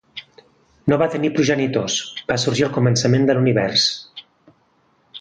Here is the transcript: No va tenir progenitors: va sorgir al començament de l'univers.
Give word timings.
No 0.93 0.97
va 1.01 1.07
tenir 1.15 1.31
progenitors: 1.35 1.97
va 2.33 2.39
sorgir 2.47 2.67
al 2.69 2.73
començament 2.81 3.31
de 3.31 3.37
l'univers. 3.39 3.89